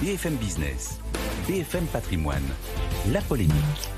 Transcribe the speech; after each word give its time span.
BFM 0.00 0.36
Business, 0.36 0.98
BFM 1.46 1.84
Patrimoine, 1.92 2.48
la 3.12 3.20
polémique. 3.20 3.90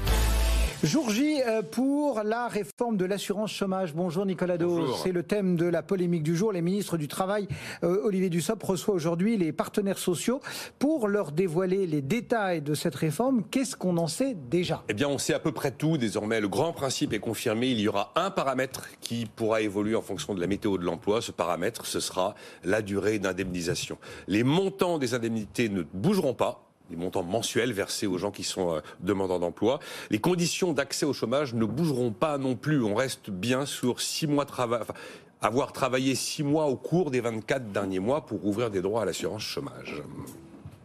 Jour 0.82 1.10
J 1.10 1.40
euh, 1.46 1.62
pour 1.62 2.24
la 2.24 2.48
réforme 2.48 2.96
de 2.96 3.04
l'assurance 3.04 3.52
chômage. 3.52 3.94
Bonjour 3.94 4.26
Nicolas 4.26 4.58
Dos. 4.58 4.96
C'est 4.96 5.12
le 5.12 5.22
thème 5.22 5.54
de 5.54 5.66
la 5.66 5.80
polémique 5.80 6.24
du 6.24 6.36
jour. 6.36 6.50
Les 6.50 6.60
ministres 6.60 6.96
du 6.96 7.06
Travail, 7.06 7.46
euh, 7.84 8.02
Olivier 8.02 8.30
Dussopt, 8.30 8.60
reçoit 8.64 8.92
aujourd'hui 8.92 9.36
les 9.36 9.52
partenaires 9.52 9.98
sociaux 9.98 10.40
pour 10.80 11.06
leur 11.06 11.30
dévoiler 11.30 11.86
les 11.86 12.02
détails 12.02 12.62
de 12.62 12.74
cette 12.74 12.96
réforme. 12.96 13.44
Qu'est-ce 13.48 13.76
qu'on 13.76 13.96
en 13.96 14.08
sait 14.08 14.34
déjà? 14.34 14.82
Eh 14.88 14.94
bien, 14.94 15.06
on 15.06 15.18
sait 15.18 15.34
à 15.34 15.38
peu 15.38 15.52
près 15.52 15.70
tout 15.70 15.98
désormais. 15.98 16.40
Le 16.40 16.48
grand 16.48 16.72
principe 16.72 17.12
est 17.12 17.20
confirmé. 17.20 17.68
Il 17.68 17.78
y 17.78 17.86
aura 17.86 18.12
un 18.16 18.32
paramètre 18.32 18.88
qui 19.00 19.26
pourra 19.26 19.60
évoluer 19.60 19.94
en 19.94 20.02
fonction 20.02 20.34
de 20.34 20.40
la 20.40 20.48
météo 20.48 20.78
de 20.78 20.84
l'emploi. 20.84 21.22
Ce 21.22 21.30
paramètre, 21.30 21.86
ce 21.86 22.00
sera 22.00 22.34
la 22.64 22.82
durée 22.82 23.20
d'indemnisation. 23.20 23.98
Les 24.26 24.42
montants 24.42 24.98
des 24.98 25.14
indemnités 25.14 25.68
ne 25.68 25.82
bougeront 25.94 26.34
pas 26.34 26.71
les 26.92 26.98
montants 26.98 27.22
mensuels 27.22 27.72
versés 27.72 28.06
aux 28.06 28.18
gens 28.18 28.30
qui 28.30 28.44
sont 28.44 28.76
euh, 28.76 28.80
demandeurs 29.00 29.40
d'emploi. 29.40 29.80
Les 30.10 30.18
conditions 30.18 30.72
d'accès 30.72 31.06
au 31.06 31.12
chômage 31.12 31.54
ne 31.54 31.64
bougeront 31.64 32.12
pas 32.12 32.38
non 32.38 32.54
plus. 32.54 32.82
On 32.82 32.94
reste 32.94 33.30
bien 33.30 33.66
sur 33.66 34.00
six 34.00 34.26
mois 34.26 34.44
de 34.44 34.50
travail. 34.50 34.82
avoir 35.40 35.72
travaillé 35.72 36.14
six 36.14 36.42
mois 36.42 36.66
au 36.66 36.76
cours 36.76 37.10
des 37.10 37.20
24 37.20 37.72
derniers 37.72 37.98
mois 37.98 38.26
pour 38.26 38.44
ouvrir 38.46 38.70
des 38.70 38.82
droits 38.82 39.02
à 39.02 39.04
l'assurance 39.06 39.42
chômage. 39.42 40.02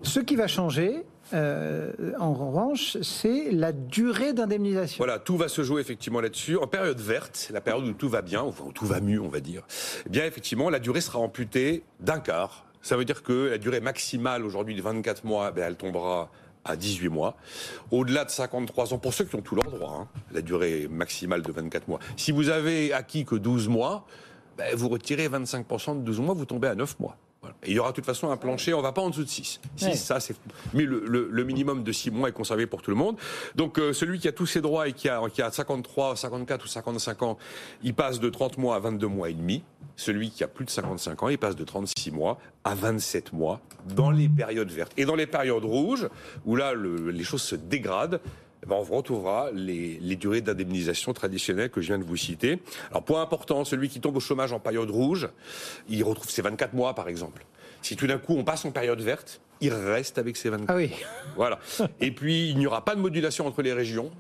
Ce 0.04 0.20
qui 0.20 0.36
va 0.36 0.48
changer, 0.48 1.04
euh, 1.34 1.92
en 2.20 2.34
revanche, 2.34 2.98
c'est 3.02 3.52
la 3.52 3.74
durée 3.74 4.32
d'indemnisation. 4.32 4.98
Voilà, 5.00 5.20
tout 5.20 5.36
va 5.36 5.50
se 5.50 5.64
jouer 5.64 5.82
effectivement 5.82 6.22
là-dessus. 6.22 6.56
En 6.58 6.68
période 6.68 7.00
verte, 7.00 7.50
la 7.52 7.62
période 7.62 7.86
où 7.86 7.94
tout 7.94 8.08
va 8.08 8.22
bien, 8.22 8.42
enfin 8.42 8.64
où 8.68 8.72
tout 8.72 8.86
va 8.86 9.02
mieux, 9.02 9.20
on 9.22 9.28
va 9.28 9.42
dire, 9.42 9.64
eh 10.06 10.10
bien 10.10 10.26
effectivement, 10.26 10.70
la 10.70 10.80
durée 10.80 11.02
sera 11.02 11.20
amputée 11.20 11.84
d'un 12.00 12.20
quart 12.20 12.67
ça 12.88 12.96
veut 12.96 13.04
dire 13.04 13.22
que 13.22 13.50
la 13.50 13.58
durée 13.58 13.82
maximale 13.82 14.46
aujourd'hui 14.46 14.74
de 14.74 14.82
24 14.82 15.26
mois, 15.26 15.52
ben, 15.52 15.66
elle 15.68 15.76
tombera 15.76 16.30
à 16.64 16.78
18 16.78 17.10
mois. 17.10 17.36
Au-delà 17.92 18.24
de 18.24 18.30
53 18.30 18.94
ans, 18.94 18.98
pour 18.98 19.14
ceux 19.14 19.26
qui 19.26 19.36
ont 19.36 19.42
tous 19.42 19.56
leurs 19.56 19.70
droits, 19.70 20.00
hein, 20.02 20.08
la 20.32 20.42
durée 20.42 20.88
maximale 20.90 21.42
de 21.42 21.52
24 21.52 21.90
mois. 21.90 22.00
Si 22.16 22.32
vous 22.32 22.48
avez 22.50 22.94
acquis 22.94 23.26
que 23.26 23.36
12 23.36 23.68
mois, 23.68 24.06
ben, 24.58 24.74
vous 24.74 24.88
retirez 24.88 25.28
25% 25.28 26.00
de 26.00 26.02
12 26.06 26.20
mois, 26.22 26.34
vous 26.34 26.46
tombez 26.46 26.70
à 26.70 26.76
9 26.76 26.98
mois 27.00 27.18
il 27.66 27.74
y 27.74 27.80
aura 27.80 27.90
de 27.90 27.96
toute 27.96 28.06
façon 28.06 28.30
un 28.30 28.38
plancher, 28.38 28.74
on 28.74 28.78
ne 28.78 28.84
va 28.84 28.92
pas 28.92 29.02
en 29.02 29.10
dessous 29.10 29.24
de 29.24 29.30
6. 29.30 29.60
6, 29.78 29.96
ça 29.96 30.20
c'est... 30.20 30.36
Mais 30.74 30.84
le, 30.84 31.44
minimum 31.44 31.84
de 31.84 31.92
6 31.92 32.12
mois 32.12 32.30
est 32.30 32.34
conservé 32.34 32.68
pour 32.68 32.82
tout 32.82 32.92
le 32.92 32.98
monde. 32.98 33.18
Donc 33.56 33.80
euh, 33.80 33.94
celui 33.94 34.20
qui 34.20 34.28
a 34.28 34.32
tous 34.32 34.46
ses 34.46 34.62
droits 34.62 34.88
et 34.88 34.94
qui 34.94 35.10
a, 35.10 35.22
qui 35.30 35.42
a 35.42 35.52
53, 35.52 36.16
54 36.16 36.66
ou 36.66 36.68
55 36.68 37.24
ans, 37.24 37.38
il 37.84 37.94
passe 37.94 38.20
de 38.20 38.30
30 38.30 38.58
mois 38.58 38.76
à 38.76 38.80
22 38.80 39.08
mois 39.08 39.30
et 39.30 39.34
demi. 39.34 39.64
Celui 39.96 40.30
qui 40.30 40.44
a 40.44 40.48
plus 40.48 40.66
de 40.66 40.70
55 40.70 41.24
ans, 41.24 41.30
il 41.30 41.40
passe 41.40 41.56
de 41.56 41.64
36 41.64 42.12
mois 42.12 42.38
à 42.64 42.76
27 42.76 43.34
mois 43.34 43.62
dans 43.96 44.12
les 44.12 44.30
périodes 44.30 44.70
vertes. 44.70 44.94
Et 44.98 45.06
dans 45.06 45.16
les 45.16 45.26
périodes 45.26 45.66
rouges, 45.66 46.08
où 46.46 46.56
là 46.56 46.74
les 46.76 47.24
choses 47.24 47.42
se 47.42 47.56
dégradent, 47.56 48.20
eh 48.68 48.70
ben, 48.70 48.76
on 48.76 48.96
retrouvera 48.96 49.50
les, 49.54 49.98
les 50.02 50.16
durées 50.16 50.42
d'indemnisation 50.42 51.14
traditionnelles 51.14 51.70
que 51.70 51.80
je 51.80 51.88
viens 51.88 51.98
de 51.98 52.04
vous 52.04 52.18
citer. 52.18 52.60
Alors, 52.92 53.04
point 53.04 53.22
important, 53.22 53.64
celui 53.64 53.88
qui 53.88 54.02
tombe 54.02 54.18
au 54.18 54.20
chômage 54.20 54.52
en 54.52 54.60
période 54.60 54.90
rouge, 54.90 55.30
il 55.90 56.04
retrouve 56.04 56.30
ses 56.30 56.42
24 56.42 56.74
mois, 56.74 56.94
par 56.94 57.08
exemple. 57.08 57.46
Si 57.82 57.96
tout 57.96 58.08
d'un 58.08 58.18
coup 58.18 58.36
on 58.38 58.44
passe 58.44 58.66
en 58.66 58.72
période 58.72 59.00
verte, 59.00 59.40
il 59.62 59.74
reste 59.74 60.18
avec 60.18 60.36
ses 60.36 60.50
24 60.50 60.70
ah 60.70 60.76
oui. 60.76 60.92
Voilà. 61.36 61.60
Et 62.02 62.12
puis, 62.12 62.50
il 62.50 62.58
n'y 62.58 62.68
aura 62.68 62.84
pas 62.84 62.96
de 62.96 63.00
modulation 63.00 63.48
entre 63.48 63.62
les 63.62 63.74
régions. 63.74 64.12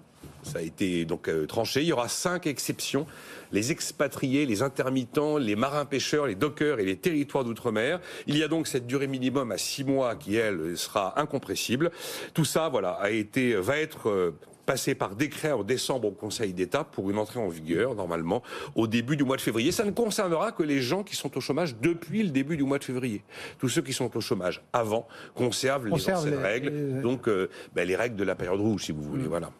Ça 0.47 0.59
a 0.59 0.61
été 0.61 1.05
donc 1.05 1.27
euh, 1.27 1.45
tranché. 1.45 1.81
Il 1.81 1.87
y 1.87 1.93
aura 1.93 2.07
cinq 2.07 2.47
exceptions 2.47 3.05
les 3.51 3.71
expatriés, 3.71 4.45
les 4.45 4.61
intermittents, 4.61 5.37
les 5.37 5.55
marins-pêcheurs, 5.55 6.27
les 6.27 6.35
dockers 6.35 6.79
et 6.79 6.85
les 6.85 6.97
territoires 6.97 7.43
d'outre-mer. 7.43 7.99
Il 8.25 8.37
y 8.37 8.43
a 8.43 8.47
donc 8.47 8.67
cette 8.67 8.87
durée 8.87 9.07
minimum 9.07 9.51
à 9.51 9.57
six 9.57 9.83
mois 9.83 10.15
qui, 10.15 10.35
elle, 10.35 10.77
sera 10.77 11.19
incompressible. 11.19 11.91
Tout 12.33 12.45
ça, 12.45 12.69
voilà, 12.69 12.91
a 12.91 13.09
été, 13.09 13.53
va 13.55 13.77
être 13.77 14.09
euh, 14.09 14.37
passé 14.65 14.95
par 14.95 15.15
décret 15.15 15.53
en 15.53 15.63
décembre 15.63 16.09
au 16.09 16.11
Conseil 16.11 16.53
d'État 16.53 16.83
pour 16.83 17.09
une 17.09 17.17
entrée 17.17 17.39
en 17.39 17.47
vigueur, 17.47 17.95
normalement, 17.95 18.43
au 18.75 18.85
début 18.85 19.15
du 19.15 19.23
mois 19.23 19.37
de 19.37 19.41
février. 19.41 19.71
Ça 19.71 19.85
ne 19.85 19.91
concernera 19.91 20.51
que 20.51 20.61
les 20.61 20.81
gens 20.81 21.03
qui 21.03 21.15
sont 21.15 21.35
au 21.37 21.41
chômage 21.41 21.77
depuis 21.81 22.21
le 22.21 22.29
début 22.29 22.57
du 22.57 22.63
mois 22.63 22.77
de 22.77 22.83
février. 22.83 23.23
Tous 23.59 23.69
ceux 23.69 23.81
qui 23.81 23.93
sont 23.93 24.15
au 24.15 24.21
chômage 24.21 24.61
avant 24.73 25.07
conservent 25.33 25.87
les 25.87 25.93
anciennes 25.93 26.35
règles, 26.35 27.01
donc 27.01 27.27
euh, 27.27 27.49
ben, 27.73 27.87
les 27.87 27.95
règles 27.95 28.17
de 28.17 28.23
la 28.25 28.35
période 28.35 28.59
rouge, 28.59 28.83
si 28.85 28.91
vous 28.91 29.01
voulez. 29.01 29.23
Mm. 29.23 29.29
Voilà. 29.29 29.51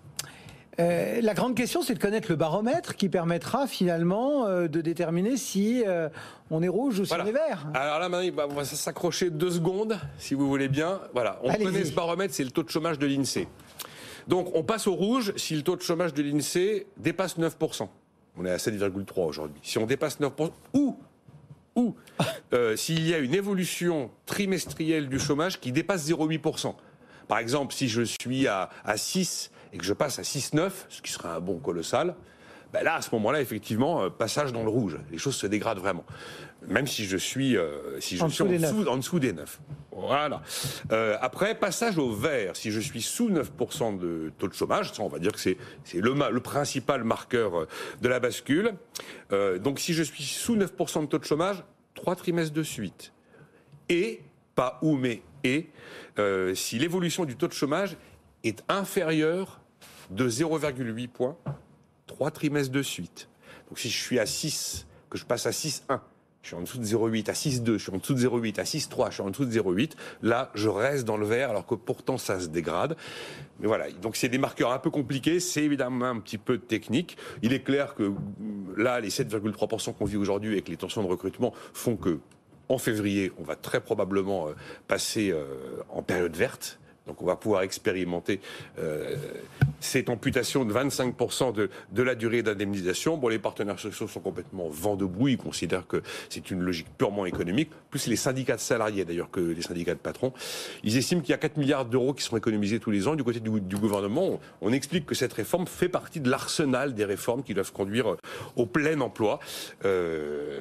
Euh, 0.79 1.21
la 1.21 1.33
grande 1.33 1.55
question, 1.55 1.81
c'est 1.81 1.95
de 1.95 1.99
connaître 1.99 2.29
le 2.29 2.35
baromètre 2.35 2.95
qui 2.95 3.09
permettra 3.09 3.65
finalement 3.65 4.45
euh, 4.45 4.67
de 4.67 4.81
déterminer 4.81 5.35
si 5.35 5.83
euh, 5.88 6.07
on 6.51 6.61
est 6.61 6.67
rouge 6.67 6.99
ou 6.99 7.05
si 7.05 7.13
on 7.13 7.25
est 7.25 7.31
vert. 7.31 7.67
Alors 7.73 7.99
là, 7.99 8.09
maintenant, 8.09 8.45
on 8.49 8.53
va 8.53 8.63
s'accrocher 8.63 9.31
deux 9.31 9.49
secondes, 9.49 9.99
si 10.19 10.35
vous 10.35 10.47
voulez 10.47 10.67
bien. 10.67 10.99
Voilà, 11.13 11.39
on 11.43 11.51
connaît 11.51 11.83
ce 11.83 11.93
baromètre, 11.93 12.33
c'est 12.33 12.43
le 12.43 12.51
taux 12.51 12.63
de 12.63 12.69
chômage 12.69 12.99
de 12.99 13.07
l'INSEE. 13.07 13.47
Donc, 14.27 14.51
on 14.55 14.63
passe 14.63 14.87
au 14.87 14.93
rouge 14.93 15.33
si 15.35 15.55
le 15.55 15.63
taux 15.63 15.75
de 15.75 15.81
chômage 15.81 16.13
de 16.13 16.21
l'INSEE 16.21 16.85
dépasse 16.97 17.39
9%. 17.39 17.87
On 18.39 18.45
est 18.45 18.51
à 18.51 18.57
7,3 18.57 19.25
aujourd'hui. 19.25 19.59
Si 19.63 19.79
on 19.79 19.87
dépasse 19.87 20.19
9%, 20.19 20.51
ou 20.73 20.97
ou 21.75 21.95
s'il 22.75 23.07
y 23.07 23.13
a 23.13 23.19
une 23.19 23.35
évolution 23.35 24.09
trimestrielle 24.25 25.09
du 25.09 25.19
chômage 25.19 25.59
qui 25.59 25.71
dépasse 25.71 26.09
0,8%. 26.09 26.73
Par 27.27 27.39
exemple, 27.39 27.73
si 27.73 27.88
je 27.88 28.01
suis 28.01 28.47
à, 28.47 28.69
à 28.85 28.97
6 28.97 29.51
et 29.73 29.77
que 29.77 29.83
je 29.83 29.93
passe 29.93 30.19
à 30.19 30.21
6,9, 30.21 30.71
ce 30.89 31.01
qui 31.01 31.11
serait 31.11 31.29
un 31.29 31.39
bon 31.39 31.57
colossal, 31.57 32.15
ben 32.73 32.83
là, 32.83 32.95
à 32.95 33.01
ce 33.01 33.09
moment-là, 33.13 33.41
effectivement, 33.41 34.03
euh, 34.03 34.09
passage 34.09 34.51
dans 34.51 34.63
le 34.63 34.69
rouge. 34.69 34.97
Les 35.11 35.17
choses 35.17 35.35
se 35.35 35.47
dégradent 35.47 35.79
vraiment. 35.79 36.03
Même 36.67 36.87
si 36.87 37.05
je 37.05 37.17
suis, 37.17 37.55
euh, 37.55 37.99
si 38.01 38.17
je 38.17 38.23
en, 38.23 38.29
suis 38.29 38.43
en, 38.43 38.47
dessous, 38.47 38.87
en, 38.87 38.97
dessous, 38.97 39.19
des 39.19 39.31
9. 39.31 39.59
Voilà. 39.91 40.41
Euh, 40.91 41.17
après, 41.21 41.55
passage 41.55 41.97
au 41.97 42.11
vert. 42.13 42.55
Si 42.55 42.71
je 42.71 42.79
suis 42.79 43.01
sous 43.01 43.29
9% 43.29 43.97
de 43.97 44.31
taux 44.37 44.47
de 44.47 44.53
chômage, 44.53 44.91
ça, 44.91 45.01
on 45.01 45.07
va 45.07 45.19
dire 45.19 45.31
que 45.31 45.39
c'est 45.39 45.57
le, 45.93 46.13
le 46.31 46.39
principal 46.39 47.03
marqueur 47.03 47.67
de 48.01 48.07
la 48.07 48.19
bascule. 48.19 48.73
donc, 49.31 49.79
si 49.79 49.93
je 49.93 50.03
suis 50.03 50.23
sous 50.23 50.57
9% 50.57 51.01
de 51.01 51.05
taux 51.05 51.19
de 51.19 51.25
chômage, 51.25 51.63
trois 51.93 52.16
trimestres 52.16 52.53
de 52.53 52.63
suite. 52.63 53.13
Et, 53.89 54.21
pas 54.57 54.79
ou, 54.81 54.97
mais 54.97 55.22
et, 55.44 55.69
si 56.56 56.79
l'évolution 56.79 57.23
du 57.23 57.38
taux 57.38 57.47
de 57.47 57.53
chômage 57.53 57.95
est 58.44 58.63
inférieur 58.68 59.62
de 60.09 60.28
0,8 60.28 61.07
points, 61.07 61.38
trois 62.07 62.31
trimestres 62.31 62.72
de 62.72 62.81
suite. 62.81 63.29
Donc 63.69 63.78
si 63.78 63.90
je 63.90 64.01
suis 64.01 64.19
à 64.19 64.25
6, 64.25 64.88
que 65.09 65.17
je 65.17 65.25
passe 65.25 65.46
à 65.46 65.51
6,1, 65.51 66.00
je 66.41 66.47
suis 66.47 66.56
en 66.56 66.62
dessous 66.62 66.78
de 66.78 66.85
0,8 66.85 67.29
à 67.29 67.34
6,2, 67.34 67.73
je 67.73 67.78
suis 67.78 67.91
en 67.91 67.97
dessous 67.97 68.13
de 68.13 68.19
0,8 68.19 68.59
à 68.59 68.63
6,3, 68.63 69.07
je 69.09 69.13
suis 69.13 69.22
en 69.22 69.29
dessous 69.29 69.46
de 69.46 69.51
0,8. 69.51 69.91
Là, 70.23 70.50
je 70.56 70.69
reste 70.69 71.06
dans 71.06 71.17
le 71.17 71.25
vert 71.25 71.50
alors 71.50 71.66
que 71.66 71.75
pourtant 71.75 72.17
ça 72.17 72.40
se 72.40 72.47
dégrade. 72.47 72.96
Mais 73.59 73.67
voilà, 73.67 73.91
donc 73.91 74.16
c'est 74.16 74.29
des 74.29 74.38
marqueurs 74.38 74.72
un 74.72 74.79
peu 74.79 74.90
compliqués, 74.90 75.40
c'est 75.40 75.63
évidemment 75.63 76.06
un 76.06 76.19
petit 76.19 76.38
peu 76.38 76.57
technique. 76.57 77.17
Il 77.44 77.53
est 77.53 77.62
clair 77.62 77.94
que 77.94 78.13
là, 78.75 79.01
les 79.01 79.09
7,3% 79.09 79.94
qu'on 79.94 80.06
vit 80.06 80.17
aujourd'hui 80.17 80.53
avec 80.53 80.69
les 80.69 80.78
tensions 80.78 81.03
de 81.03 81.07
recrutement 81.07 81.53
font 81.73 81.97
que 81.97 82.19
en 82.69 82.78
février, 82.78 83.31
on 83.38 83.44
va 83.44 83.55
très 83.55 83.81
probablement 83.81 84.47
euh, 84.47 84.55
passer 84.88 85.31
euh, 85.31 85.45
en 85.89 86.01
période 86.01 86.35
verte. 86.35 86.79
Donc 87.07 87.22
on 87.22 87.25
va 87.25 87.35
pouvoir 87.35 87.62
expérimenter 87.62 88.40
euh, 88.79 89.16
cette 89.79 90.09
amputation 90.09 90.66
de 90.66 90.73
25% 90.73 91.53
de, 91.53 91.69
de, 91.91 92.03
la 92.03 92.16
durée 92.16 92.44
d'indemnisation. 92.44 93.18
Bon, 93.18 93.28
les 93.28 93.40
partenaires 93.40 93.79
sociaux 93.79 94.07
sont 94.07 94.19
complètement 94.19 94.68
vent 94.69 94.95
debout. 94.95 95.29
Ils 95.29 95.38
considèrent 95.38 95.88
que 95.88 96.01
c'est 96.29 96.51
une 96.51 96.62
logique 96.62 96.88
purement 96.97 97.25
économique. 97.25 97.72
Plus 97.90 98.07
les 98.07 98.16
syndicats 98.16 98.56
de 98.56 98.62
salariés, 98.62 99.06
d'ailleurs, 99.06 99.31
que 99.31 99.40
les 99.40 99.62
syndicats 99.62 99.94
de 99.94 100.00
patrons. 100.00 100.34
Ils 100.84 100.97
estiment 100.97 101.22
qu'il 101.22 101.31
y 101.31 101.34
a 101.34 101.38
4 101.38 101.57
milliards 101.57 101.85
d'euros 101.85 102.13
qui 102.13 102.23
seront 102.23 102.38
économisés 102.38 102.79
tous 102.79 102.91
les 102.91 103.07
ans. 103.07 103.16
Du 103.16 103.23
côté 103.23 103.40
du, 103.40 103.75
gouvernement, 103.78 104.40
on, 104.62 104.73
explique 104.73 105.06
que 105.06 105.16
cette 105.16 105.34
réforme 105.34 105.67
fait 105.67 105.90
partie 105.90 106.19
de 106.19 106.29
l'arsenal 106.29 106.94
des 106.94 107.06
réformes 107.06 107.44
qui 107.44 107.53
doivent 107.53 107.72
conduire 107.72 108.17
au 108.56 108.66
plein 108.66 109.00
emploi. 109.01 109.40
Euh, 109.85 110.59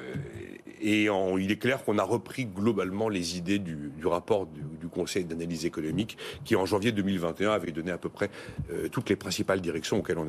et 0.81 1.07
il 1.39 1.51
est 1.51 1.57
clair 1.57 1.83
qu'on 1.83 1.97
a 1.97 2.03
repris 2.03 2.45
globalement 2.45 3.09
les 3.09 3.37
idées 3.37 3.59
du, 3.59 3.91
rapport 4.05 4.45
du, 4.45 4.87
Conseil 4.87 5.25
d'analyse 5.25 5.65
économique 5.65 6.17
qui, 6.43 6.55
en 6.55 6.65
janvier 6.65 6.91
2021, 6.91 7.51
avait 7.51 7.71
donné 7.71 7.91
à 7.91 7.97
peu 7.97 8.09
près 8.09 8.29
euh, 8.71 8.87
toutes 8.89 9.09
les 9.09 9.15
principales 9.15 9.61
directions 9.61 9.99
auxquelles 9.99 10.17
on 10.17 10.23
a 10.23 10.25